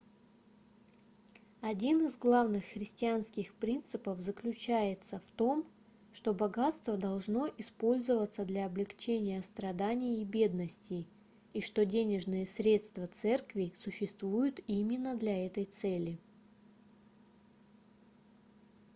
один 1.61 2.03
из 2.03 2.17
главных 2.17 2.65
христианских 2.65 3.53
принципов 3.53 4.19
заключается 4.19 5.19
в 5.19 5.29
том 5.37 5.63
что 6.11 6.33
богатство 6.33 6.97
должно 6.97 7.47
использоваться 7.59 8.43
для 8.43 8.65
облегчения 8.65 9.43
страданий 9.43 10.23
и 10.23 10.25
бедности 10.25 11.05
и 11.53 11.61
что 11.61 11.85
денежные 11.85 12.47
средства 12.47 13.05
церкви 13.05 13.73
существуют 13.75 14.59
именно 14.65 15.15
для 15.15 15.45
этой 15.45 15.65
цели 15.65 16.19